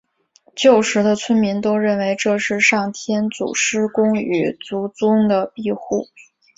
[0.55, 6.07] 旧时的村民都认为这是上天祖师公与祖宗的庇护。